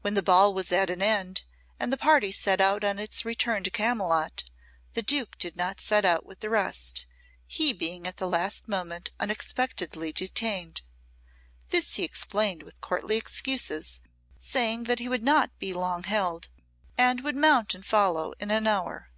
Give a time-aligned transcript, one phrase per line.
[0.00, 1.42] When the ball was at an end,
[1.78, 4.42] and the party set out on its return to Camylott,
[4.94, 7.06] the Duke did not set out with the rest,
[7.46, 10.82] he being at the last moment unexpectedly detained.
[11.68, 14.00] This he explained with courtly excuses,
[14.40, 16.48] saying that he would not be long held,
[16.96, 19.08] and would mount and follow in an hour.